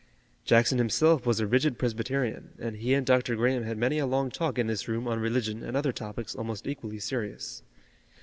Jackson 0.45 0.79
himself 0.79 1.27
was 1.27 1.39
a 1.39 1.45
rigid 1.45 1.77
Presbyterian, 1.77 2.53
and 2.57 2.77
he 2.77 2.95
and 2.95 3.05
Dr. 3.05 3.35
Graham 3.35 3.61
had 3.61 3.77
many 3.77 3.99
a 3.99 4.07
long 4.07 4.31
talk 4.31 4.57
in 4.57 4.65
this 4.65 4.87
room 4.87 5.07
on 5.07 5.19
religion 5.19 5.61
and 5.61 5.77
other 5.77 5.91
topics 5.91 6.33
almost 6.33 6.65
equally 6.65 6.97
serious. 6.97 7.61